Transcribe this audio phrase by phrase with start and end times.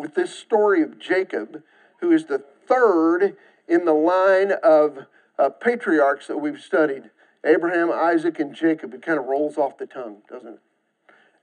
[0.00, 1.62] with this story of Jacob,
[2.00, 3.36] who is the third
[3.68, 5.06] in the line of
[5.38, 7.10] uh, patriarchs that we've studied
[7.44, 8.94] Abraham, Isaac, and Jacob.
[8.94, 10.60] It kind of rolls off the tongue, doesn't it?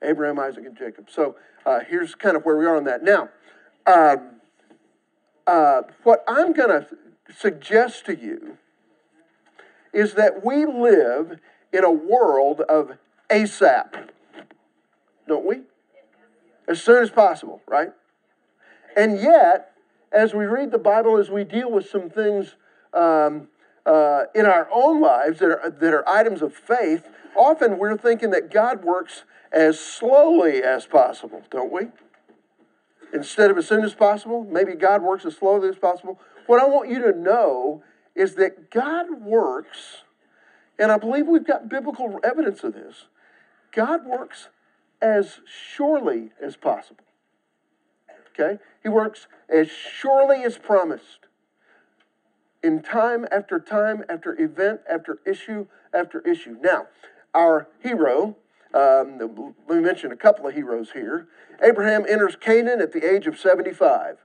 [0.01, 1.07] Abraham, Isaac, and Jacob.
[1.09, 1.35] So
[1.65, 3.03] uh, here's kind of where we are on that.
[3.03, 3.29] Now,
[3.85, 4.41] um,
[5.45, 6.87] uh, what I'm going to
[7.35, 8.57] suggest to you
[9.93, 11.39] is that we live
[11.71, 12.97] in a world of
[13.29, 14.09] ASAP,
[15.27, 15.61] don't we?
[16.67, 17.91] As soon as possible, right?
[18.97, 19.73] And yet,
[20.11, 22.55] as we read the Bible, as we deal with some things
[22.95, 23.47] um,
[23.85, 28.31] uh, in our own lives that are, that are items of faith, often we're thinking
[28.31, 31.89] that God works as slowly as possible, don't we?
[33.13, 36.19] Instead of as soon as possible, maybe God works as slowly as possible.
[36.47, 37.83] What I want you to know
[38.15, 39.97] is that God works,
[40.79, 43.05] and I believe we've got biblical evidence of this.
[43.71, 44.47] God works
[45.03, 47.03] as surely as possible.
[48.39, 48.61] Okay?
[48.83, 51.27] He works as surely as promised
[52.63, 56.57] in time after time after event after issue after issue.
[56.61, 56.87] Now,
[57.33, 58.35] our hero,
[58.73, 61.27] um, let me mention a couple of heroes here.
[61.61, 64.17] Abraham enters Canaan at the age of 75,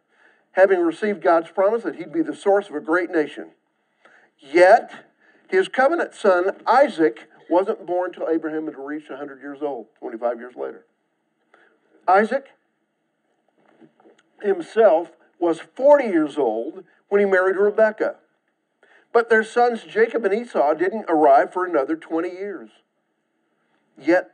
[0.53, 3.51] having received God's promise that he'd be the source of a great nation.
[4.39, 5.07] Yet,
[5.49, 10.57] his covenant son, Isaac, wasn't born until Abraham had reached 100 years old, 25 years
[10.57, 10.85] later.
[12.09, 12.49] Isaac
[14.43, 18.17] himself was 40 years old when he married Rebekah.
[19.13, 22.71] But their sons Jacob and Esau didn't arrive for another 20 years.
[24.01, 24.31] Yet,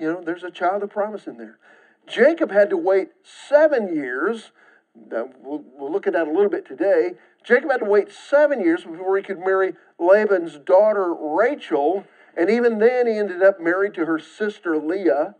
[0.00, 1.58] you know, there's a child of promise in there.
[2.06, 4.50] Jacob had to wait seven years.
[4.96, 7.12] Uh, we'll, we'll look at that a little bit today.
[7.44, 12.04] Jacob had to wait seven years before he could marry Laban's daughter Rachel.
[12.36, 15.36] And even then, he ended up married to her sister Leah.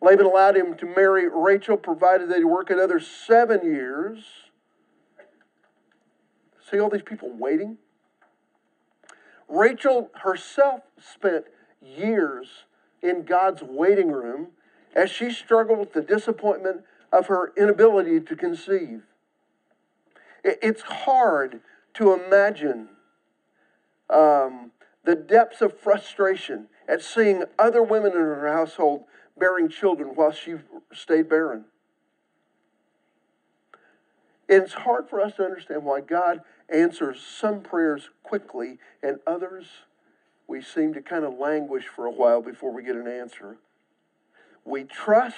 [0.00, 4.24] Laban allowed him to marry Rachel, provided he work another seven years.
[6.70, 7.78] See all these people waiting?
[9.48, 11.46] Rachel herself spent
[11.80, 12.64] years
[13.02, 14.48] in God's waiting room
[14.94, 16.82] as she struggled with the disappointment
[17.12, 19.02] of her inability to conceive.
[20.44, 21.60] It's hard
[21.94, 22.90] to imagine
[24.10, 24.72] um,
[25.04, 29.04] the depths of frustration at seeing other women in her household
[29.38, 30.54] bearing children while she
[30.92, 31.64] stayed barren.
[34.48, 39.66] It's hard for us to understand why God answers some prayers quickly and others
[40.48, 43.58] we seem to kind of languish for a while before we get an answer.
[44.64, 45.36] We trust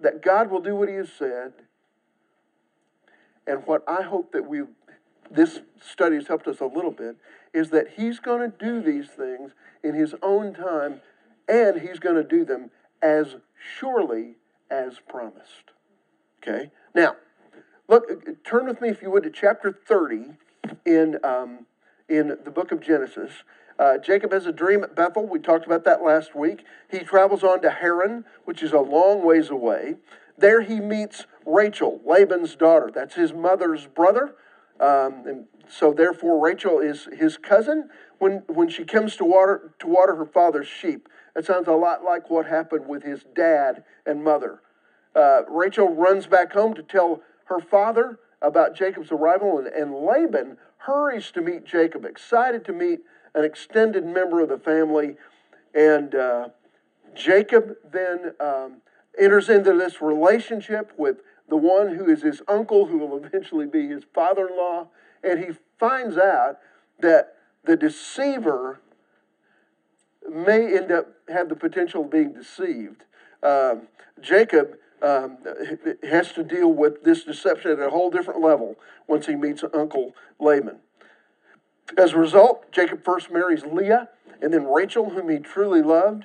[0.00, 1.52] that God will do what He has said.
[3.46, 4.62] And what I hope that we,
[5.30, 7.16] this study has helped us a little bit,
[7.52, 11.00] is that He's going to do these things in His own time,
[11.48, 12.70] and He's going to do them
[13.04, 13.36] as
[13.78, 14.36] surely
[14.70, 15.72] as promised.
[16.42, 16.70] Okay?
[16.94, 17.16] Now,
[17.86, 18.08] look,
[18.44, 20.36] turn with me, if you would, to chapter 30
[20.86, 21.66] in, um,
[22.08, 23.30] in the book of Genesis.
[23.78, 25.26] Uh, Jacob has a dream at Bethel.
[25.26, 26.64] We talked about that last week.
[26.90, 29.96] He travels on to Haran, which is a long ways away.
[30.38, 32.90] There he meets Rachel, Laban's daughter.
[32.92, 34.34] That's his mother's brother.
[34.80, 39.86] Um, and so therefore Rachel is his cousin when, when she comes to water, to
[39.86, 41.08] water her father's sheep.
[41.34, 44.60] That sounds a lot like what happened with his dad and mother.
[45.14, 50.56] Uh, Rachel runs back home to tell her father about Jacob's arrival, and, and Laban
[50.78, 53.00] hurries to meet Jacob, excited to meet
[53.34, 55.16] an extended member of the family.
[55.74, 56.48] And uh,
[57.14, 58.82] Jacob then um,
[59.18, 61.18] enters into this relationship with
[61.48, 64.88] the one who is his uncle, who will eventually be his father in law.
[65.22, 66.58] And he finds out
[67.00, 67.34] that
[67.64, 68.80] the deceiver
[70.30, 73.04] may end up have the potential of being deceived.
[73.42, 73.88] Um,
[74.20, 75.38] Jacob um,
[76.02, 78.76] has to deal with this deception at a whole different level
[79.06, 80.78] once he meets Uncle Laban.
[81.98, 84.08] As a result, Jacob first marries Leah
[84.40, 86.24] and then Rachel, whom he truly loved.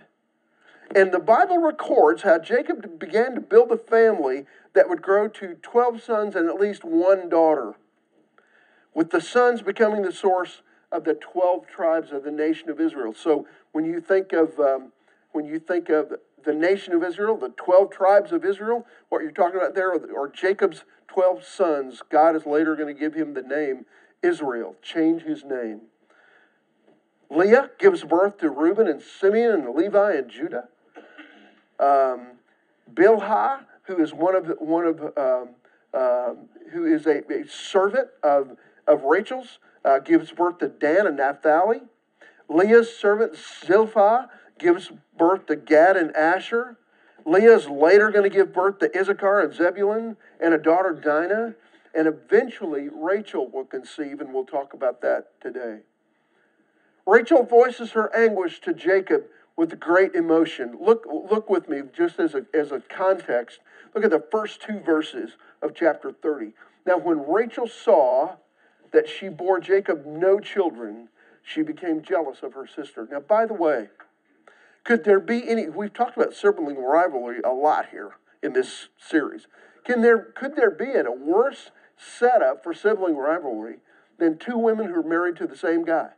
[0.96, 5.56] And the Bible records how Jacob began to build a family that would grow to
[5.62, 7.74] 12 sons and at least one daughter,
[8.94, 13.14] with the sons becoming the source of the 12 tribes of the nation of Israel.
[13.14, 14.92] So when you think of um,
[15.32, 16.14] when you think of
[16.44, 20.30] the nation of Israel, the 12 tribes of Israel, what you're talking about there are
[20.30, 22.02] Jacob's 12 sons.
[22.10, 23.86] God is later going to give him the name
[24.22, 25.82] Israel, change his name.
[27.30, 30.68] Leah gives birth to Reuben and Simeon and Levi and Judah.
[31.80, 32.40] Um,
[32.92, 35.50] Bilhah, who is one of the, one of um,
[35.94, 36.34] uh,
[36.72, 38.58] who is a, a, servant of
[38.88, 41.82] of Rachel's, uh, gives birth to Dan and Naphtali.
[42.50, 46.78] Leah's servant Zilpah gives birth to Gad and Asher.
[47.26, 51.56] Leah is later going to give birth to Issachar and Zebulun and a daughter, Dinah.
[51.94, 55.80] And eventually, Rachel will conceive, and we'll talk about that today.
[57.06, 59.24] Rachel voices her anguish to Jacob
[59.56, 60.78] with great emotion.
[60.80, 63.60] Look, look with me, just as a, as a context.
[63.94, 65.32] Look at the first two verses
[65.62, 66.54] of chapter 30.
[66.86, 68.36] Now, when Rachel saw
[68.92, 71.10] that she bore Jacob no children,
[71.50, 73.08] she became jealous of her sister.
[73.12, 73.90] Now, by the way,
[74.84, 75.68] could there be any?
[75.68, 78.12] We've talked about sibling rivalry a lot here
[78.44, 79.48] in this series.
[79.84, 83.78] Can there could there be a worse setup for sibling rivalry
[84.20, 86.10] than two women who are married to the same guy?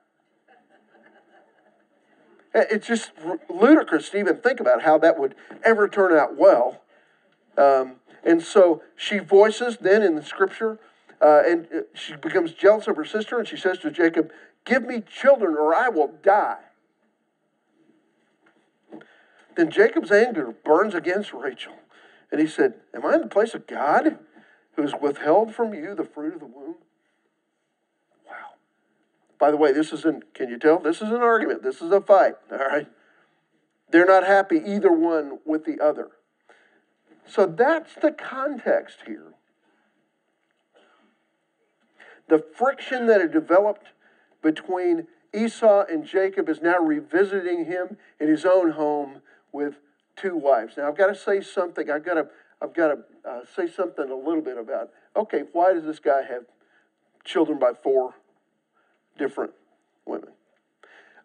[2.54, 3.12] It's just
[3.50, 6.82] ludicrous to even think about how that would ever turn out well.
[7.58, 7.96] Um,
[8.26, 10.78] and so she voices then in the scripture,
[11.22, 14.32] uh, and uh, she becomes jealous of her sister, and she says to Jacob,
[14.66, 16.60] Give me children or I will die.
[19.56, 21.74] Then Jacob's anger burns against Rachel.
[22.32, 24.18] And he said, Am I in the place of God
[24.76, 26.76] who has withheld from you the fruit of the womb?
[28.26, 28.56] Wow.
[29.40, 30.80] By the way, this isn't, can you tell?
[30.80, 31.64] This is an argument.
[31.64, 32.88] This is a fight, all right?
[33.92, 36.12] They're not happy, either one with the other.
[37.28, 39.34] So that's the context here.
[42.30, 43.88] The friction that had developed
[44.42, 49.22] between Esau and Jacob is now revisiting him in his own home
[49.52, 49.76] with
[50.16, 50.76] two wives.
[50.78, 51.90] Now I've got to say something.
[51.90, 52.28] I've got to
[52.62, 54.92] I've got to uh, say something a little bit about.
[55.16, 56.44] Okay, why does this guy have
[57.24, 58.14] children by four
[59.18, 59.54] different
[60.06, 60.30] women?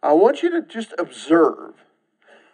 [0.02, 1.74] I want you to just observe.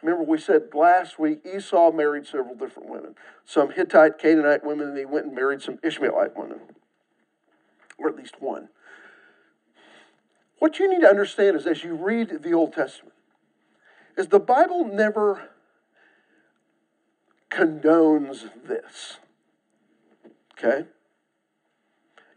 [0.02, 4.98] Remember, we said last week Esau married several different women, some Hittite, Canaanite women, and
[4.98, 6.58] he went and married some Ishmaelite women,
[7.98, 8.68] or at least one.
[10.62, 13.16] What you need to understand is as you read the Old Testament,
[14.16, 15.50] is the Bible never
[17.50, 19.16] condones this.
[20.52, 20.86] Okay?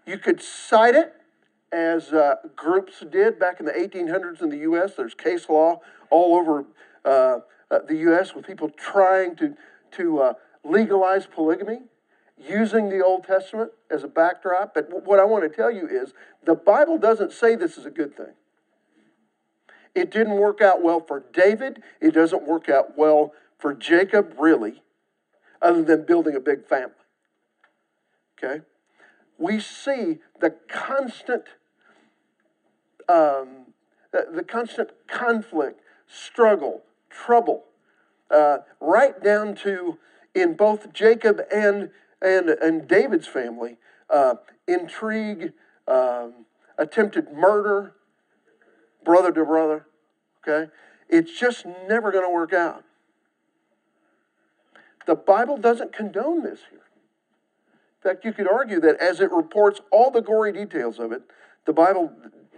[0.07, 1.13] You could cite it
[1.71, 4.95] as uh, groups did back in the 1800s in the U.S.
[4.97, 6.65] There's case law all over
[7.05, 8.33] uh, uh, the U.S.
[8.33, 9.55] with people trying to,
[9.91, 10.33] to uh,
[10.63, 11.81] legalize polygamy
[12.37, 14.73] using the Old Testament as a backdrop.
[14.73, 16.13] But what I want to tell you is
[16.45, 18.33] the Bible doesn't say this is a good thing.
[19.93, 21.81] It didn't work out well for David.
[22.01, 24.81] It doesn't work out well for Jacob, really
[25.61, 26.93] other than building a big family.
[28.37, 28.63] Okay?
[29.37, 31.43] We see the constant,
[33.09, 33.73] um,
[34.11, 37.63] the, constant conflict, struggle, trouble,
[38.29, 39.97] uh, right down to
[40.33, 41.89] in both Jacob and
[42.25, 43.77] and and David's family,
[44.09, 44.35] uh,
[44.67, 45.53] intrigue,
[45.87, 46.45] um,
[46.77, 47.93] attempted murder,
[49.03, 49.85] brother to brother.
[50.43, 50.71] Okay,
[51.07, 52.83] it's just never going to work out.
[55.05, 56.79] The Bible doesn't condone this here.
[58.03, 61.21] In fact, you could argue that as it reports all the gory details of it,
[61.65, 62.11] the Bible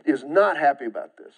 [0.06, 1.34] is not happy about this.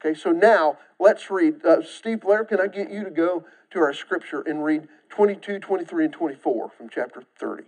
[0.00, 1.64] Okay, so now let's read.
[1.64, 5.58] Uh, Steve Blair, can I get you to go to our scripture and read 22,
[5.58, 7.64] 23, and 24 from chapter 30?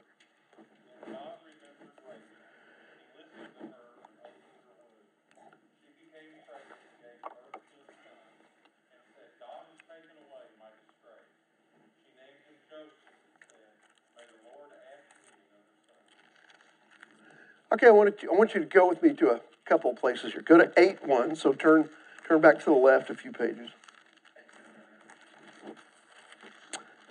[17.72, 20.32] Okay, I want, to, I want you to go with me to a couple places
[20.32, 20.42] here.
[20.42, 21.88] Go to 8 1, so turn,
[22.30, 23.70] turn back to the left a few pages.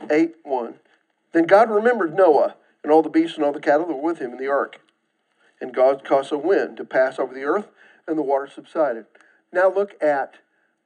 [0.09, 0.75] 8 1.
[1.33, 4.19] Then God remembered Noah and all the beasts and all the cattle that were with
[4.19, 4.79] him in the ark.
[5.59, 7.67] And God caused a wind to pass over the earth,
[8.07, 9.07] and the water subsided.
[9.51, 10.35] Now look at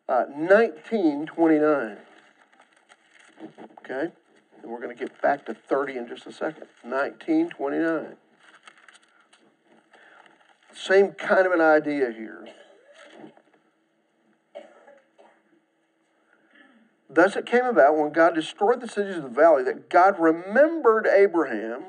[0.10, 1.98] uh, 1929.
[3.80, 4.12] Okay?
[4.64, 6.66] And we're going to get back to 30 in just a second.
[6.82, 8.16] 1929.
[10.74, 12.48] Same kind of an idea here.
[17.14, 21.08] Thus it came about when God destroyed the cities of the valley that God remembered
[21.08, 21.84] Abraham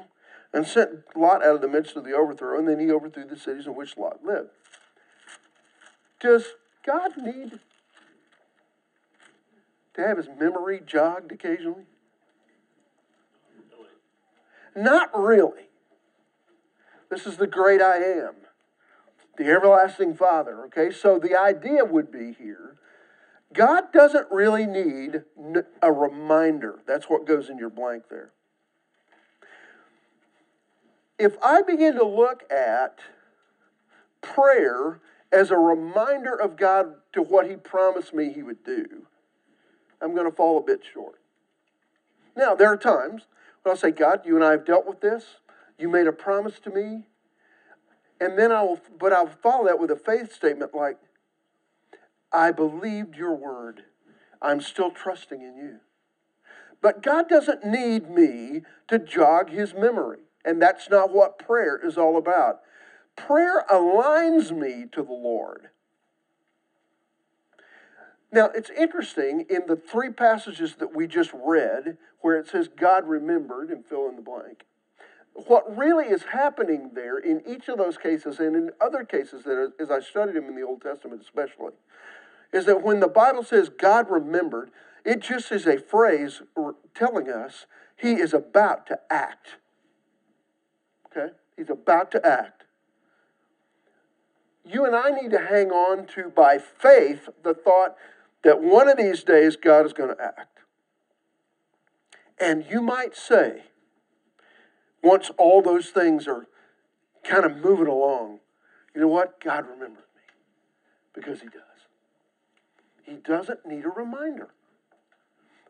[0.52, 3.38] and sent Lot out of the midst of the overthrow, and then he overthrew the
[3.38, 4.50] cities in which Lot lived.
[6.20, 6.44] Does
[6.84, 7.58] God need
[9.94, 11.86] to have his memory jogged occasionally?
[14.76, 15.68] Not really.
[17.10, 18.34] This is the great I am
[19.36, 20.64] the everlasting Father.
[20.66, 22.76] Okay, so the idea would be here
[23.54, 25.22] God doesn't really need
[25.80, 26.80] a reminder.
[26.86, 28.32] That's what goes in your blank there.
[31.18, 32.98] If I begin to look at
[34.20, 35.00] prayer
[35.32, 39.06] as a reminder of God to what He promised me He would do,
[40.02, 41.20] I'm going to fall a bit short.
[42.36, 43.22] Now, there are times
[43.62, 45.24] when I'll say, God, you and I have dealt with this.
[45.78, 47.04] You made a promise to me.
[48.20, 50.98] And then I will, but I'll follow that with a faith statement like,
[52.34, 53.84] I believed your word.
[54.42, 55.76] I'm still trusting in you.
[56.82, 60.18] But God doesn't need me to jog his memory.
[60.44, 62.60] And that's not what prayer is all about.
[63.16, 65.68] Prayer aligns me to the Lord.
[68.30, 73.08] Now, it's interesting in the three passages that we just read, where it says God
[73.08, 74.64] remembered and fill in the blank.
[75.46, 79.72] What really is happening there in each of those cases and in other cases that
[79.78, 81.72] as I studied them in the Old Testament especially,
[82.54, 84.70] is that when the Bible says God remembered,
[85.04, 86.40] it just is a phrase
[86.94, 89.56] telling us he is about to act.
[91.06, 91.34] Okay?
[91.56, 92.62] He's about to act.
[94.64, 97.96] You and I need to hang on to, by faith, the thought
[98.44, 100.60] that one of these days God is going to act.
[102.38, 103.64] And you might say,
[105.02, 106.46] once all those things are
[107.24, 108.38] kind of moving along,
[108.94, 109.40] you know what?
[109.40, 110.22] God remembered me
[111.12, 111.63] because He does.
[113.04, 114.48] He doesn't need a reminder.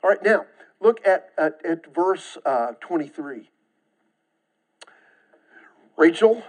[0.02, 0.46] All right, now
[0.80, 3.50] look at, at, at verse uh, 23.
[5.96, 6.42] Rachel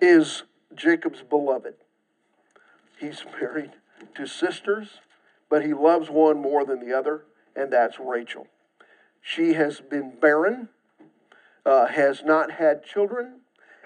[0.00, 1.74] is Jacob's beloved.
[2.98, 3.72] He's married
[4.14, 5.00] to sisters,
[5.48, 8.46] but he loves one more than the other, and that's Rachel.
[9.20, 10.68] She has been barren,
[11.64, 13.40] uh, has not had children,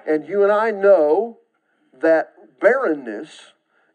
[0.06, 1.38] and you and I know
[1.92, 3.52] that barrenness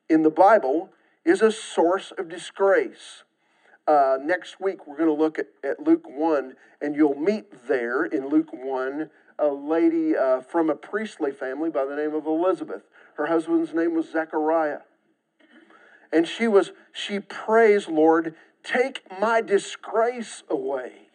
[0.09, 0.89] in the Bible
[1.27, 3.23] is a source of disgrace.
[3.85, 8.05] Uh, next week, we're going to look at, at Luke 1, and you'll meet there
[8.05, 12.83] in Luke 1 a lady uh, from a priestly family by the name of Elizabeth.
[13.15, 14.79] Her husband's name was Zechariah.
[16.11, 21.09] And she was, she prays, Lord, take my disgrace away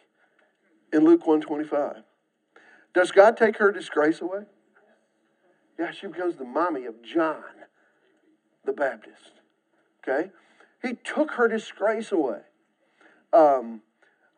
[0.93, 2.03] in Luke 125.
[2.93, 4.43] Does God take her disgrace away?
[5.79, 7.43] Yeah, she becomes the mommy of John
[8.63, 9.42] the Baptist.
[10.07, 10.31] Okay?
[10.81, 12.41] He took her disgrace away.
[13.31, 13.81] Um,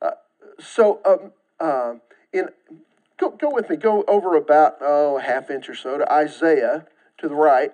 [0.01, 0.11] uh,
[0.59, 1.95] so, um, uh,
[2.31, 2.49] in
[3.17, 6.85] go, go with me, go over about, oh, a half inch or so to Isaiah
[7.17, 7.71] to the right.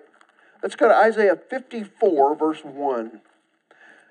[0.62, 3.20] Let's go to Isaiah 54, verse 1.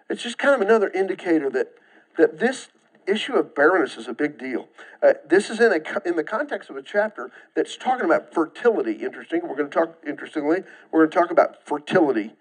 [0.10, 1.74] It's just kind of another indicator that,
[2.18, 2.68] that this
[3.08, 4.68] issue of barrenness is a big deal.
[5.02, 8.94] Uh, this is in, a, in the context of a chapter that's talking about fertility.
[8.94, 9.42] Interesting.
[9.44, 12.34] We're going to talk, interestingly, we're going to talk about fertility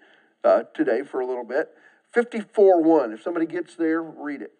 [0.43, 1.69] uh, today for a little bit.
[2.13, 3.13] 54 1.
[3.13, 4.53] If somebody gets there, read it.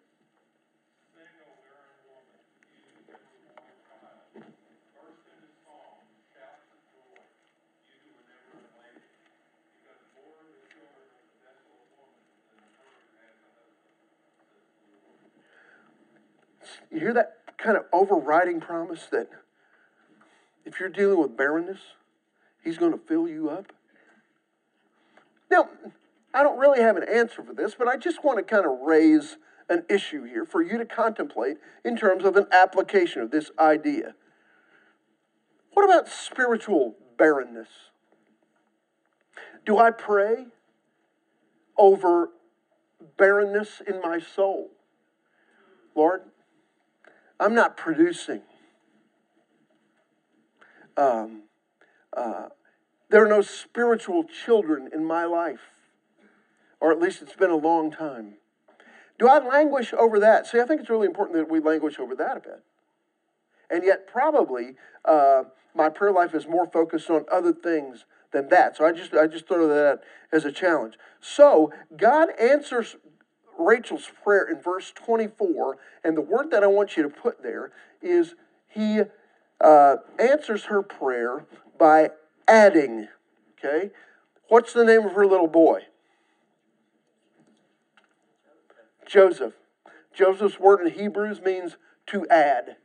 [16.90, 19.28] You hear that kind of overriding promise that
[20.66, 21.78] if you're dealing with barrenness,
[22.62, 23.72] He's going to fill you up?
[25.52, 25.68] Now,
[26.32, 28.80] I don't really have an answer for this, but I just want to kind of
[28.80, 29.36] raise
[29.68, 34.14] an issue here for you to contemplate in terms of an application of this idea.
[35.74, 37.68] What about spiritual barrenness?
[39.66, 40.46] Do I pray
[41.76, 42.30] over
[43.18, 44.70] barrenness in my soul?
[45.94, 46.22] Lord,
[47.38, 48.40] I'm not producing.
[50.96, 51.42] Um,
[52.16, 52.48] uh,
[53.12, 55.60] there are no spiritual children in my life,
[56.80, 58.36] or at least it's been a long time.
[59.18, 60.46] Do I languish over that?
[60.46, 62.62] See, I think it's really important that we languish over that a bit.
[63.70, 68.78] And yet, probably, uh, my prayer life is more focused on other things than that.
[68.78, 70.00] So I just, I just throw that
[70.32, 70.94] as a challenge.
[71.20, 72.96] So God answers
[73.58, 77.72] Rachel's prayer in verse 24, and the word that I want you to put there
[78.00, 78.36] is
[78.68, 79.02] He
[79.60, 81.44] uh, answers her prayer
[81.78, 82.10] by
[82.52, 83.08] adding.
[83.58, 83.90] Okay?
[84.48, 85.86] What's the name of her little boy?
[89.06, 89.54] Joseph.
[90.14, 91.76] Joseph's word in Hebrews means
[92.08, 92.76] to add.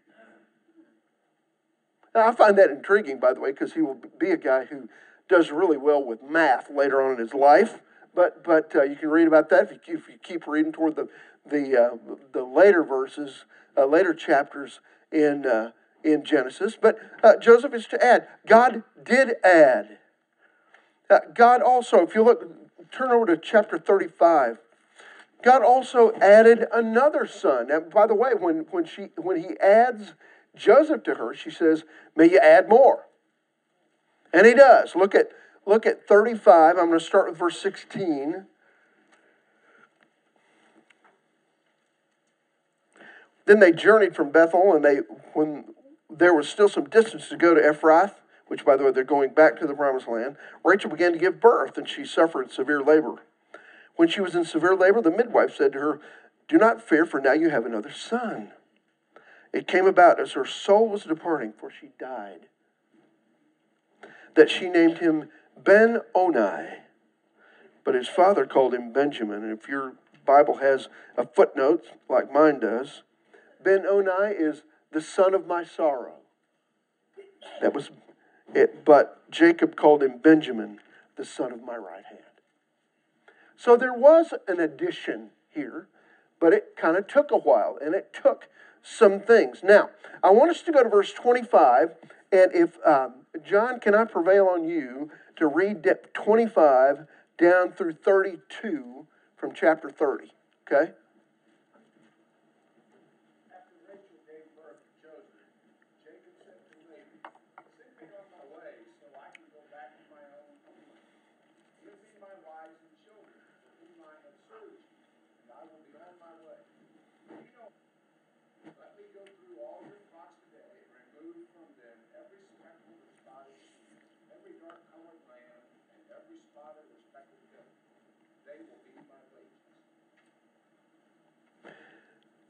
[2.15, 4.87] Now, I find that intriguing, by the way, because he will be a guy who
[5.27, 7.81] does really well with math later on in his life.
[8.15, 10.95] But, but uh, you can read about that if you, if you keep reading toward
[10.95, 11.09] the,
[11.45, 13.43] the, uh, the later verses,
[13.77, 14.79] uh, later chapters
[15.11, 15.71] in, uh,
[16.13, 16.77] in Genesis.
[16.79, 18.27] But uh, Joseph is to add.
[18.45, 19.99] God did add.
[21.09, 24.57] Uh, God also, if you look, turn over to chapter 35.
[25.43, 27.67] God also added another son.
[27.67, 30.13] Now, by the way, when, when, she, when he adds
[30.55, 31.83] Joseph to her, she says,
[32.15, 33.05] May you add more.
[34.33, 34.95] And he does.
[34.95, 35.29] Look at,
[35.65, 36.77] look at 35.
[36.77, 38.45] I'm going to start with verse 16.
[43.45, 44.97] Then they journeyed from Bethel, and they,
[45.33, 45.63] when
[46.09, 48.15] there was still some distance to go to Ephrath,
[48.47, 51.41] which, by the way, they're going back to the promised land, Rachel began to give
[51.41, 53.17] birth, and she suffered severe labor.
[53.95, 55.99] When she was in severe labor, the midwife said to her,
[56.47, 58.51] Do not fear, for now you have another son.
[59.53, 62.47] It came about as her soul was departing, for she died,
[64.35, 66.67] that she named him Ben Oni.
[67.83, 69.43] But his father called him Benjamin.
[69.43, 69.93] And if your
[70.25, 73.01] Bible has a footnote, like mine does,
[73.63, 76.15] Ben Oni is the son of my sorrow.
[77.61, 77.91] That was
[78.53, 78.85] it.
[78.85, 80.79] But Jacob called him Benjamin,
[81.15, 82.21] the son of my right hand.
[83.55, 85.87] So there was an addition here,
[86.39, 88.47] but it kind of took a while and it took
[88.83, 89.61] some things.
[89.63, 89.89] Now,
[90.23, 91.95] I want us to go to verse 25,
[92.31, 97.05] and if um, John, can I prevail on you to read 25
[97.37, 100.31] down through 32 from chapter 30?
[100.71, 100.91] Okay?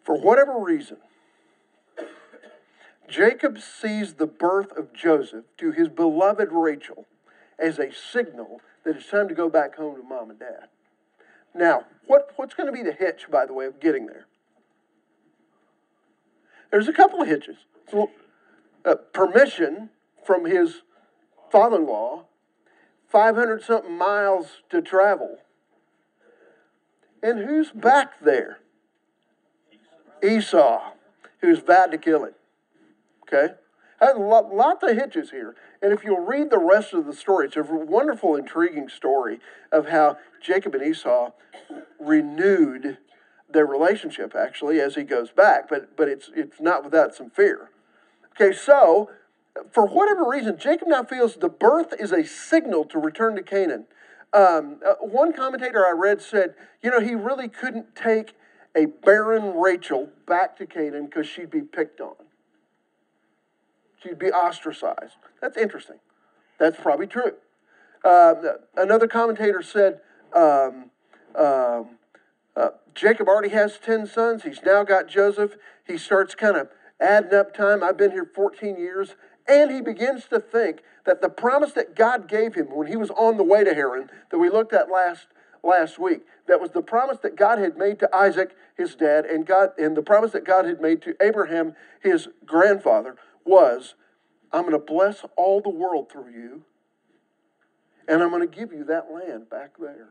[0.08, 1.00] For whatever reason,
[3.10, 7.06] Jacob sees the birth of Joseph to his beloved Rachel
[7.60, 10.70] as a signal that it's time to go back home to mom and dad.
[11.54, 14.28] Now, what, what's going to be the hitch, by the way, of getting there?
[16.72, 17.58] There's a couple of hitches.
[17.92, 18.10] So,
[18.86, 19.90] uh, permission
[20.26, 20.84] from his
[21.52, 22.28] father in law,
[23.10, 25.40] 500 something miles to travel.
[27.22, 28.60] And who's back there?
[30.24, 30.92] Esau,
[31.42, 32.34] who's vowed to kill him.
[33.24, 33.54] Okay?
[34.00, 35.56] Has lots of hitches here.
[35.82, 39.40] And if you'll read the rest of the story, it's a wonderful, intriguing story
[39.72, 41.32] of how Jacob and Esau
[42.00, 42.98] renewed
[43.50, 45.68] their relationship, actually, as he goes back.
[45.70, 47.70] But, but it's, it's not without some fear.
[48.40, 49.10] Okay, so
[49.72, 53.86] for whatever reason, Jacob now feels the birth is a signal to return to Canaan.
[54.34, 58.36] Um, uh, one commentator I read said, you know, he really couldn't take
[58.78, 62.16] a barren Rachel back to Canaan because she'd be picked on.
[64.02, 65.16] She'd be ostracized.
[65.42, 65.98] That's interesting.
[66.60, 67.34] That's probably true.
[68.06, 68.36] Uh,
[68.76, 70.00] another commentator said
[70.36, 70.92] um,
[71.36, 71.98] um,
[72.56, 74.44] uh, Jacob already has 10 sons.
[74.44, 75.56] He's now got Joseph.
[75.86, 77.84] He starts kind of adding up time.
[77.84, 79.16] I've been here 14 years.
[79.48, 83.10] And he begins to think that the promise that God gave him when he was
[83.12, 85.28] on the way to Haran, that we looked at last,
[85.64, 89.46] last week, that was the promise that God had made to Isaac, his dad, and
[89.46, 93.16] God and the promise that God had made to Abraham, his grandfather,
[93.46, 93.96] was
[94.52, 96.64] I'm going to bless all the world through you,
[98.08, 100.10] and I'm going to give you that land back there.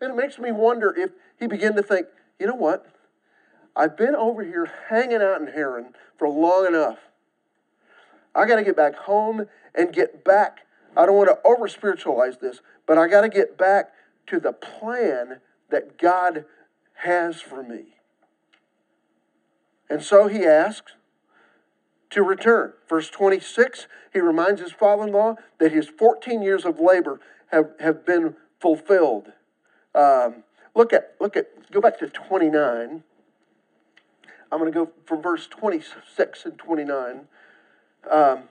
[0.00, 2.06] And it makes me wonder if he began to think,
[2.38, 2.86] you know what?
[3.74, 6.98] I've been over here hanging out in Haran for long enough.
[8.34, 10.65] I got to get back home and get back.
[10.96, 13.92] I don't want to over spiritualize this, but I got to get back
[14.28, 16.44] to the plan that God
[16.94, 17.96] has for me.
[19.88, 20.92] And so he asks
[22.10, 22.72] to return.
[22.88, 27.70] Verse 26, he reminds his father in law that his 14 years of labor have,
[27.80, 29.32] have been fulfilled.
[29.94, 33.02] Um, look at, look at, go back to 29.
[34.50, 37.28] I'm going to go from verse 26 and 29.
[38.10, 38.42] Um,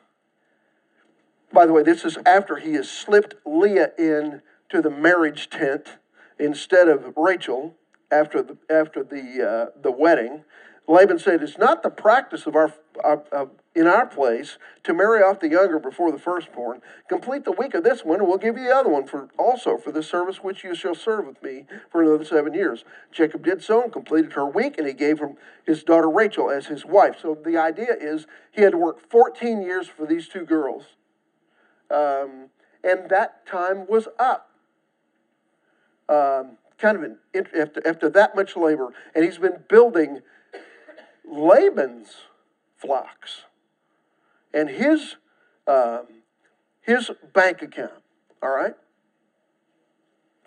[1.54, 5.98] by the way, this is after he has slipped Leah in to the marriage tent
[6.40, 7.76] instead of Rachel
[8.12, 10.44] after the, after the, uh, the wedding.
[10.88, 15.40] Laban said, It's not the practice of our, uh, in our place to marry off
[15.40, 16.82] the younger before the firstborn.
[17.10, 19.78] Complete the week of this one, and we'll give you the other one for also
[19.78, 22.84] for the service which you shall serve with me for another seven years.
[23.12, 26.68] Jacob did so and completed her week, and he gave him his daughter Rachel as
[26.68, 27.18] his wife.
[27.22, 30.95] So the idea is he had to work 14 years for these two girls.
[31.92, 32.50] Um,
[32.84, 34.50] and that time was up
[36.10, 40.22] um, kind of an, after, after that much labor, and he's been building
[41.28, 42.10] Laban's
[42.78, 43.44] flocks
[44.54, 45.16] and his
[45.68, 46.06] um,
[46.82, 48.04] his bank account.
[48.44, 48.76] All right.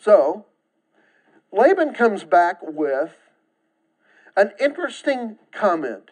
[0.00, 0.46] So
[1.50, 3.16] Laban comes back with
[4.36, 6.10] an interesting comment.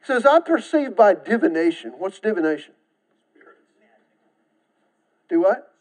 [0.00, 1.92] He says, I perceive by divination.
[1.98, 2.72] What's divination?
[5.32, 5.72] Do what?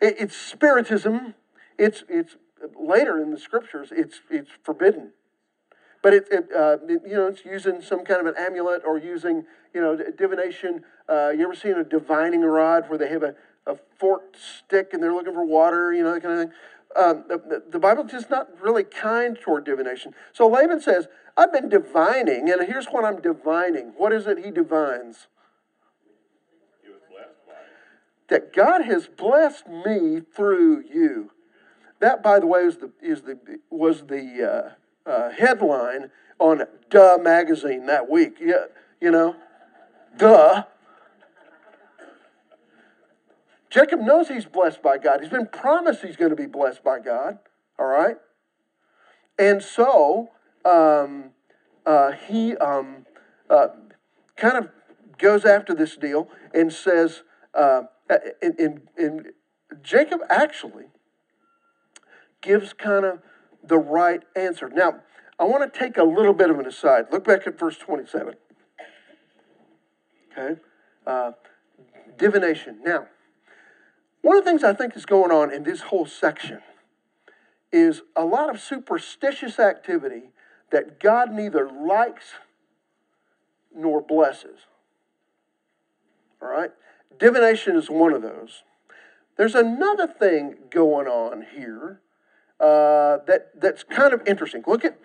[0.00, 1.34] it's spiritism.
[1.76, 2.36] It's, it's
[2.78, 5.10] later in the scriptures, it's, it's forbidden.
[6.02, 8.96] But it, it, uh, it, you know, it's using some kind of an amulet or
[8.96, 10.84] using, you know, divination.
[11.08, 13.34] Uh, you ever seen a divining rod where they have a,
[13.66, 16.52] a forked stick and they're looking for water, you know, that kind of thing?
[16.94, 20.14] Um, the, the Bible's just not really kind toward divination.
[20.32, 23.94] So Laban says, I've been divining, and here's what I'm divining.
[23.96, 25.26] What is it he divines?
[28.32, 31.32] That God has blessed me through you.
[32.00, 34.74] That, by the way, is the, is the, was the
[35.06, 38.38] uh, uh, headline on Duh magazine that week.
[38.40, 38.64] Yeah,
[39.02, 39.36] you know,
[40.16, 40.62] duh.
[43.68, 45.20] Jacob knows he's blessed by God.
[45.20, 47.38] He's been promised he's going to be blessed by God.
[47.78, 48.16] All right?
[49.38, 50.30] And so
[50.64, 51.32] um,
[51.84, 53.04] uh, he um,
[53.50, 53.68] uh,
[54.36, 54.70] kind of
[55.18, 57.82] goes after this deal and says, uh,
[58.42, 59.32] in, in, in
[59.82, 60.86] Jacob actually
[62.40, 63.20] gives kind of
[63.62, 64.68] the right answer.
[64.68, 65.00] Now,
[65.38, 67.06] I want to take a little bit of an aside.
[67.10, 68.34] Look back at verse 27.
[70.32, 70.60] Okay?
[71.06, 71.32] Uh,
[72.18, 72.80] divination.
[72.84, 73.06] Now,
[74.20, 76.60] one of the things I think is going on in this whole section
[77.72, 80.30] is a lot of superstitious activity
[80.70, 82.34] that God neither likes
[83.74, 84.60] nor blesses.
[86.40, 86.70] All right?
[87.18, 88.62] Divination is one of those.
[89.36, 92.00] There's another thing going on here
[92.60, 94.62] uh, that that's kind of interesting.
[94.66, 94.98] Look at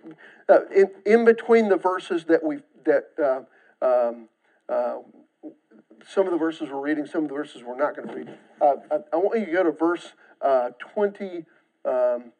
[0.50, 4.30] uh, in, in between the verses that we that uh, um,
[4.70, 4.98] uh,
[6.08, 8.38] some of the verses we're reading, some of the verses we're not going to read.
[8.62, 11.46] Uh, I, I, want you to go to verse uh, 20,
[11.86, 12.32] um,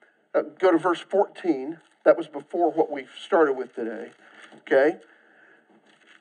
[0.60, 1.78] go to verse 14.
[2.06, 4.12] That was before what we started with today.
[4.60, 4.98] Okay?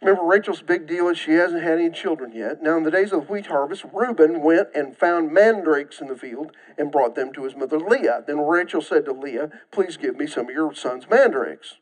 [0.02, 2.62] Remember, Rachel's big deal is she hasn't had any children yet.
[2.62, 6.16] Now, in the days of the wheat harvest, Reuben went and found mandrakes in the
[6.16, 8.22] field and brought them to his mother Leah.
[8.26, 11.76] Then Rachel said to Leah, Please give me some of your son's mandrakes.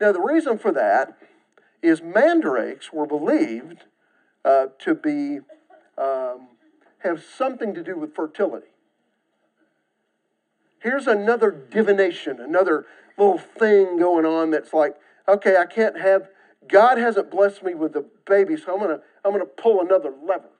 [0.00, 1.16] Now, the reason for that
[1.82, 3.84] is mandrakes were believed
[4.44, 5.38] uh, to be
[5.96, 6.48] um,
[6.98, 8.66] have something to do with fertility.
[10.80, 14.96] Here's another divination, another little thing going on that's like,
[15.28, 16.28] okay, I can't have
[16.68, 20.50] God hasn't blessed me with a baby, so I'm gonna I'm gonna pull another lever.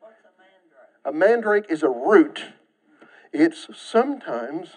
[0.00, 1.04] What's a mandrake?
[1.04, 2.46] A mandrake is a root.
[3.32, 4.76] It's sometimes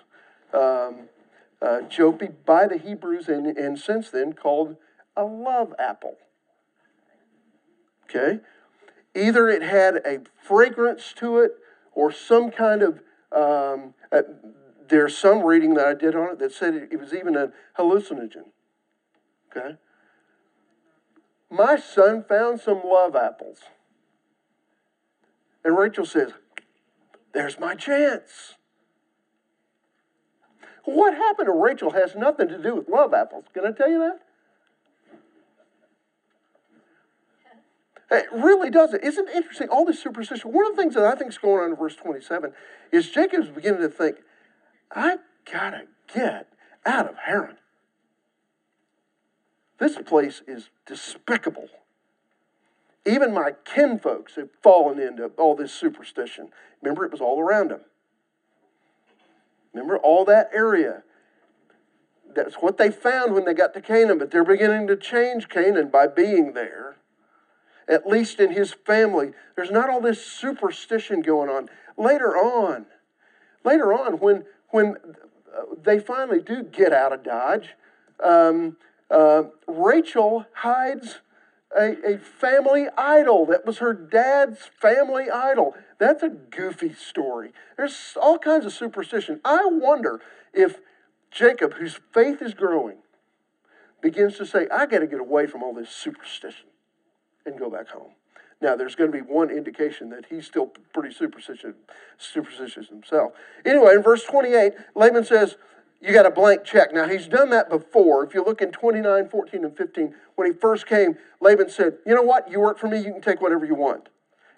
[0.54, 1.10] um,
[1.62, 4.76] uh, joked by the Hebrews and, and since then called
[5.16, 6.18] a love apple.
[8.06, 8.40] Okay?
[9.16, 11.54] Either it had a fragrance to it
[11.94, 13.00] or some kind of,
[13.32, 14.22] um, uh,
[14.88, 17.52] there's some reading that I did on it that said it, it was even a
[17.78, 18.46] hallucinogen.
[19.50, 19.76] Okay?
[21.52, 23.60] My son found some love apples.
[25.66, 26.32] And Rachel says,
[27.34, 28.56] There's my chance.
[30.86, 33.46] What happened to Rachel has nothing to do with love apples.
[33.54, 34.20] Can I tell you that?
[38.12, 39.04] It really doesn't.
[39.04, 39.70] Isn't it interesting?
[39.70, 40.52] All this superstition.
[40.52, 42.52] One of the things that I think is going on in verse 27
[42.92, 44.18] is Jacob's beginning to think,
[44.94, 45.18] I
[45.50, 45.84] gotta
[46.14, 46.48] get
[46.86, 47.58] out of Haran.
[49.82, 51.68] This place is despicable.
[53.04, 56.50] Even my kinfolks have fallen into all this superstition.
[56.84, 57.82] Remember, it was all around them.
[59.74, 61.02] Remember, all that area.
[62.36, 65.90] That's what they found when they got to Canaan, but they're beginning to change Canaan
[65.90, 66.98] by being there
[67.88, 69.34] at least in his family.
[69.56, 71.70] There's not all this superstition going on.
[71.98, 72.86] Later on,
[73.66, 74.98] later on, when, when
[75.58, 77.70] uh, they finally do get out of Dodge,
[78.24, 78.78] um,
[79.12, 81.20] uh, Rachel hides
[81.78, 83.46] a, a family idol.
[83.46, 85.76] That was her dad's family idol.
[86.00, 87.52] That's a goofy story.
[87.78, 89.40] There's all kinds of superstition.
[89.46, 90.22] I wonder
[90.54, 90.80] if
[91.30, 92.98] Jacob, whose faith is growing,
[94.02, 96.68] begins to say, I got to get away from all this superstition
[97.46, 98.12] and go back home.
[98.62, 101.74] Now, there's going to be one indication that he's still pretty superstitious,
[102.18, 103.34] superstitious himself.
[103.66, 105.56] Anyway, in verse 28, Laban says,
[106.02, 106.94] You got a blank check.
[106.94, 108.24] Now, he's done that before.
[108.24, 112.16] If you look in 29, 14, and 15, when he first came, Laban said, You
[112.16, 112.50] know what?
[112.50, 114.10] You work for me, you can take whatever you want.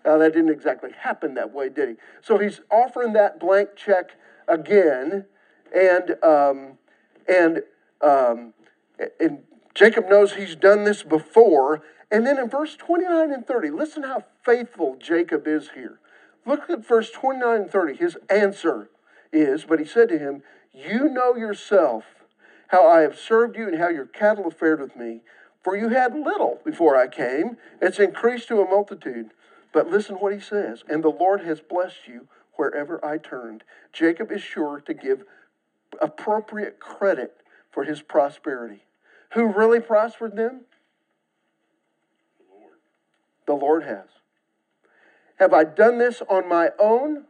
[0.05, 1.95] Now, that didn't exactly happen that way, did he?
[2.21, 4.11] So he's offering that blank check
[4.47, 5.25] again,
[5.75, 6.77] and, um,
[7.27, 7.63] and,
[8.01, 8.53] um,
[9.19, 9.39] and
[9.73, 14.23] Jacob knows he's done this before, and then in verse 29 and 30, listen how
[14.43, 15.99] faithful Jacob is here.
[16.45, 17.95] Look at verse 29 and 30.
[17.95, 18.89] His answer
[19.31, 20.43] is, but he said to him,
[20.73, 22.03] You know yourself
[22.69, 25.21] how I have served you and how your cattle have fared with me.
[25.63, 29.29] For you had little before I came, it's increased to a multitude.
[29.71, 33.63] But listen what he says, and the Lord has blessed you wherever I turned.
[33.91, 35.23] Jacob is sure to give
[36.01, 37.37] appropriate credit
[37.71, 38.83] for his prosperity.
[39.33, 40.61] Who really prospered them?
[42.37, 42.77] The Lord
[43.47, 44.09] The Lord has.
[45.37, 47.25] Have I done this on my own?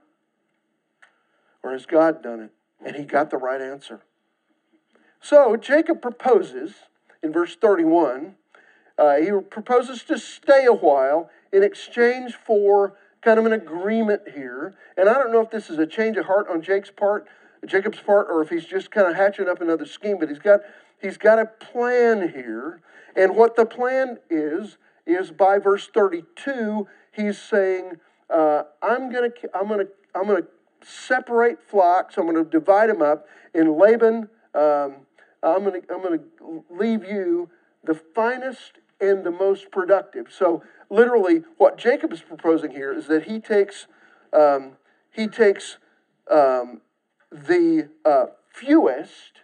[1.62, 2.52] Or has God done it?
[2.86, 4.02] And he got the right answer.
[5.22, 6.74] So Jacob proposes
[7.22, 8.36] in verse 31,
[8.98, 14.76] uh, he proposes to stay a while in exchange for kind of an agreement here.
[14.98, 17.28] And I don't know if this is a change of heart on Jake's part,
[17.66, 20.60] Jacob's part, or if he's just kind of hatching up another scheme, but he's got
[21.02, 22.82] he's got a plan here.
[23.16, 27.94] And what the plan is, is by verse 32, he's saying,
[28.30, 30.48] uh, I'm gonna I'm gonna I'm gonna
[30.86, 34.96] separate flocks, I'm gonna divide them up, and Laban, um,
[35.42, 37.50] I'm gonna I'm gonna leave you
[37.84, 40.28] the finest and the most productive.
[40.32, 43.88] So literally, what Jacob is proposing here is that he takes
[44.32, 44.78] um,
[45.12, 45.78] he takes
[46.32, 46.82] um,
[47.32, 49.42] the uh, fewest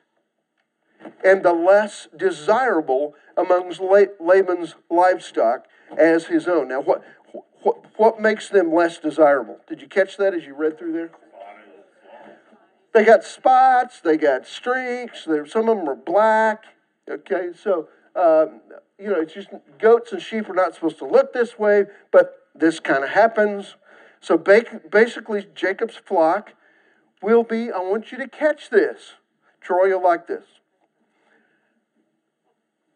[1.23, 5.65] and the less desirable amongst Laban's livestock
[5.97, 6.67] as his own.
[6.67, 7.03] Now, what,
[7.61, 9.59] what, what makes them less desirable?
[9.67, 11.11] Did you catch that as you read through there?
[12.93, 16.63] They got spots, they got streaks, some of them are black.
[17.09, 18.61] Okay, so um,
[18.99, 19.49] you know, it's just
[19.79, 23.75] goats and sheep are not supposed to look this way, but this kind of happens.
[24.19, 26.53] So basically, Jacob's flock
[27.21, 29.13] will be, I want you to catch this.
[29.61, 30.43] Troy, you'll like this.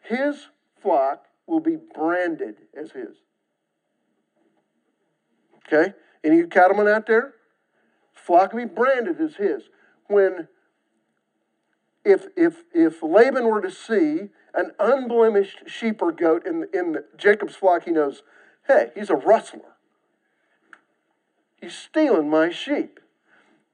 [0.02, 0.48] His
[0.82, 3.16] flock will be branded as his.
[5.66, 5.94] Okay?
[6.24, 7.34] Any cattlemen out there?
[8.14, 9.64] Flock will be branded as his.
[10.08, 10.48] When
[12.06, 17.56] if if if Laban were to see an unblemished sheep or goat in, in Jacob's
[17.56, 18.22] flock, he knows,
[18.68, 19.78] hey, he's a rustler.
[21.60, 23.00] He's stealing my sheep.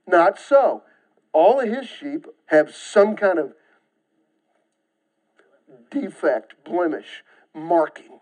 [0.08, 0.84] Not so.
[1.34, 3.54] All of his sheep have some kind of
[5.92, 8.20] defect, blemish, marking.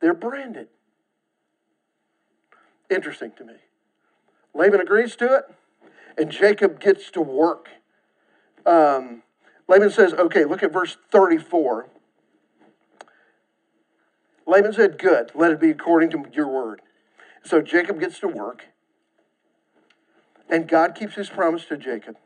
[0.00, 0.68] They're branded.
[2.90, 3.54] Interesting to me.
[4.54, 5.44] Laban agrees to it,
[6.18, 7.68] and Jacob gets to work.
[8.66, 9.22] Um,
[9.68, 11.88] Laban says, okay, look at verse 34.
[14.46, 16.82] Laban said, Good, let it be according to your word.
[17.44, 18.66] So Jacob gets to work,
[20.48, 22.16] and God keeps his promise to Jacob.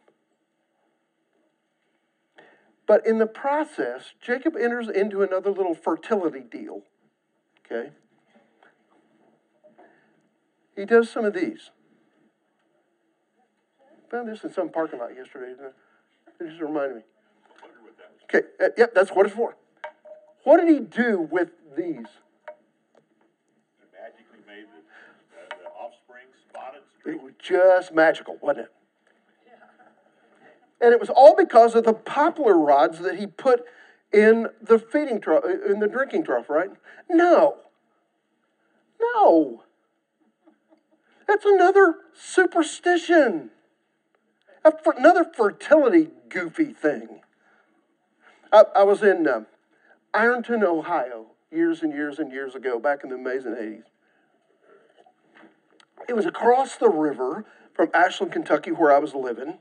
[2.87, 6.83] But in the process, Jacob enters into another little fertility deal.
[7.64, 7.90] Okay?
[10.77, 11.70] He does some of these.
[14.11, 15.53] Found this in some parking lot yesterday.
[16.40, 17.03] It just reminded me.
[18.25, 19.57] Okay, uh, yep, that's what it's for.
[20.45, 22.07] What did he do with these?
[23.92, 28.73] magically made the, the offspring spotted It was just magical, wasn't it?
[30.81, 33.64] And it was all because of the poplar rods that he put
[34.12, 36.71] in the feeding trough, uh, in the drinking trough, right?
[37.09, 37.57] No.
[39.01, 39.62] No.
[41.27, 43.51] That's another superstition.
[44.66, 47.20] Another fertility goofy thing.
[48.52, 49.42] I, I was in uh,
[50.12, 53.85] Ironton, Ohio, years and years and years ago, back in the amazing 80s.
[56.09, 59.59] It was across the river from Ashland, Kentucky, where I was living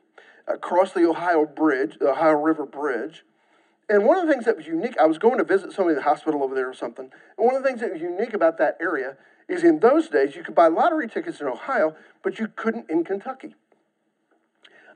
[0.48, 3.24] across the Ohio Bridge, the Ohio River Bridge.
[3.88, 5.98] And one of the things that was unique, I was going to visit somebody in
[5.98, 7.12] the hospital over there or something.
[7.38, 10.36] And one of the things that was unique about that area is in those days
[10.36, 13.54] you could buy lottery tickets in Ohio, but you couldn't in Kentucky.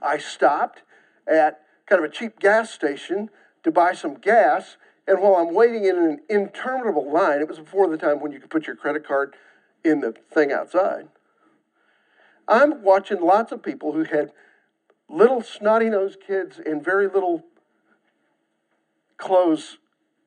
[0.01, 0.83] I stopped
[1.27, 3.29] at kind of a cheap gas station
[3.63, 7.89] to buy some gas, and while I'm waiting in an interminable line, it was before
[7.89, 9.35] the time when you could put your credit card
[9.83, 11.07] in the thing outside.
[12.47, 14.31] I'm watching lots of people who had
[15.07, 17.45] little snotty nosed kids in very little
[19.17, 19.77] clothes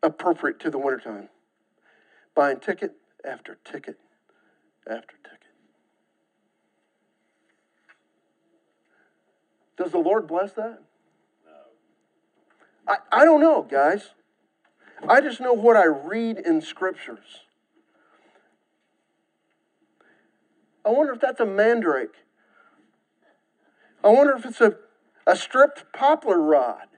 [0.03, 1.29] appropriate to the wintertime,
[2.35, 2.93] buying ticket
[3.25, 3.99] after ticket
[4.87, 5.32] after ticket.
[9.83, 10.81] Does the Lord bless that?
[12.87, 14.11] I, I don't know, guys.
[15.09, 17.45] I just know what I read in scriptures.
[20.85, 22.14] I wonder if that's a mandrake
[24.05, 24.75] I wonder if it's a,
[25.27, 26.88] a stripped poplar rod.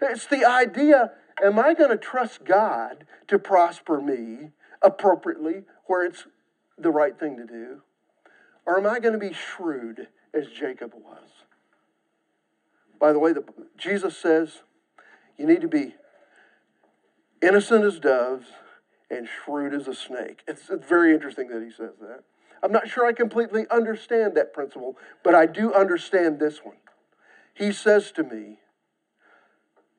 [0.00, 6.26] It's the idea am I going to trust God to prosper me appropriately where it's
[6.78, 7.82] the right thing to do?
[8.64, 11.37] Or am I going to be shrewd as Jacob was?
[12.98, 13.44] By the way, the,
[13.76, 14.62] Jesus says
[15.36, 15.94] you need to be
[17.40, 18.48] innocent as doves
[19.10, 20.42] and shrewd as a snake.
[20.46, 22.24] It's, it's very interesting that he says that.
[22.62, 26.76] I'm not sure I completely understand that principle, but I do understand this one.
[27.54, 28.58] he says to me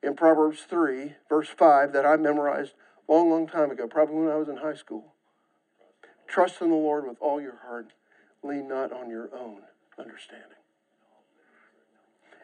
[0.02, 2.72] in Proverbs 3, verse 5, that I memorized
[3.08, 5.14] a long, long time ago, probably when I was in high school.
[6.26, 7.92] Trust in the Lord with all your heart,
[8.42, 9.62] lean not on your own
[9.98, 10.59] understanding.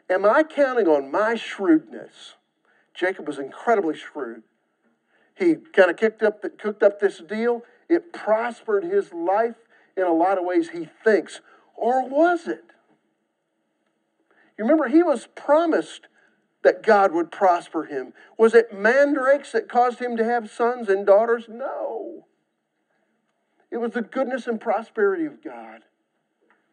[0.08, 2.34] Am I counting on my shrewdness?
[2.94, 4.42] Jacob was incredibly shrewd.
[5.34, 7.62] He kind of kicked up, cooked up this deal.
[7.88, 9.56] It prospered his life
[9.96, 11.40] in a lot of ways, he thinks.
[11.74, 12.64] Or was it?
[14.56, 16.08] You remember, he was promised
[16.62, 18.12] that God would prosper him.
[18.38, 21.44] Was it mandrakes that caused him to have sons and daughters?
[21.48, 22.26] No.
[23.70, 25.82] It was the goodness and prosperity of God.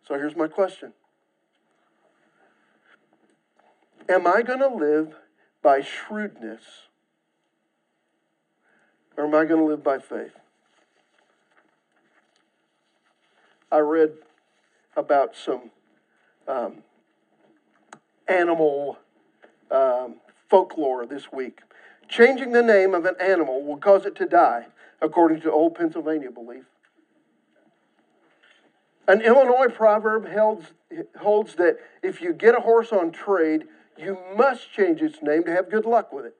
[0.07, 0.93] So here's my question
[4.09, 5.15] Am I going to live
[5.61, 6.61] by shrewdness
[9.15, 10.33] or am I going to live by faith?
[13.71, 14.11] I read
[14.95, 15.71] about some
[16.47, 16.83] um,
[18.27, 18.97] animal
[19.71, 20.15] um,
[20.49, 21.61] folklore this week.
[22.09, 24.67] Changing the name of an animal will cause it to die,
[25.01, 26.65] according to old Pennsylvania belief.
[29.07, 30.67] An Illinois proverb holds,
[31.19, 33.65] holds that if you get a horse on trade,
[33.97, 36.35] you must change its name to have good luck with it.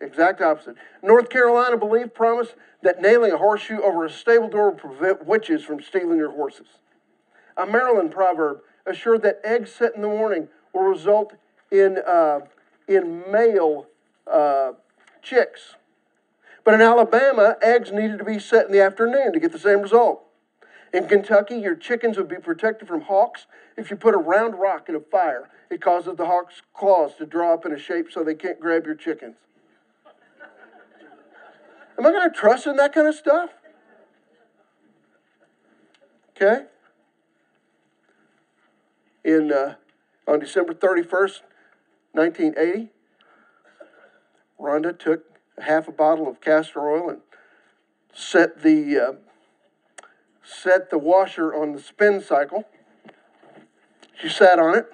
[0.00, 0.76] Exact opposite.
[1.02, 5.64] North Carolina belief promised that nailing a horseshoe over a stable door would prevent witches
[5.64, 6.66] from stealing your horses.
[7.56, 11.34] A Maryland proverb assured that eggs set in the morning will result
[11.72, 12.40] in, uh,
[12.86, 13.86] in male
[14.30, 14.72] uh,
[15.22, 15.74] chicks.
[16.64, 19.80] But in Alabama, eggs needed to be set in the afternoon to get the same
[19.80, 20.27] result.
[20.92, 23.46] In Kentucky, your chickens would be protected from hawks
[23.76, 25.50] if you put a round rock in a fire.
[25.70, 28.86] It causes the hawk's claws to draw up in a shape so they can't grab
[28.86, 29.36] your chickens.
[31.98, 33.50] Am I going to trust in that kind of stuff?
[36.30, 36.64] Okay?
[39.24, 39.74] In, uh,
[40.26, 41.40] on December 31st,
[42.12, 42.90] 1980,
[44.60, 45.24] Rhonda took
[45.60, 47.20] half a bottle of castor oil and
[48.14, 49.12] set the uh,
[50.48, 52.64] set the washer on the spin cycle.
[54.20, 54.86] She sat on it.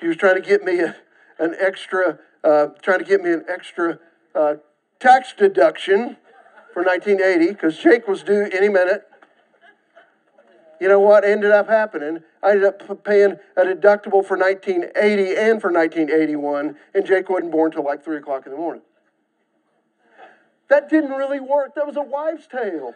[0.00, 0.96] She was trying to get me a,
[1.38, 3.98] an extra, uh, trying to get me an extra
[4.34, 4.54] uh,
[4.98, 6.16] tax deduction
[6.72, 9.06] for 1980 because Jake was due any minute.
[10.80, 12.20] You know what ended up happening?
[12.42, 17.70] I ended up paying a deductible for 1980 and for 1981, and Jake wasn't born
[17.70, 18.82] until like 3 o'clock in the morning.
[20.68, 21.74] That didn't really work.
[21.74, 22.94] That was a wives' tale.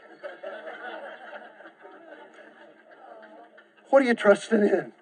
[3.91, 4.93] What are you trusting in?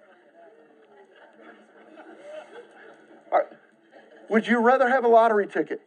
[4.32, 5.82] Would you rather have a lottery ticket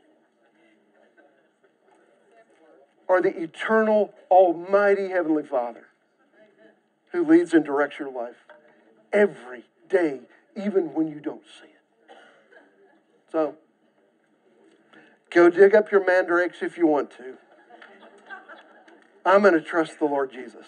[3.08, 5.88] or the eternal, almighty Heavenly Father
[7.12, 8.36] who leads and directs your life
[9.12, 10.20] every day,
[10.56, 12.18] even when you don't see it?
[13.32, 13.56] So,
[15.32, 17.38] go dig up your mandrakes if you want to.
[19.26, 20.68] I'm going to trust the Lord Jesus.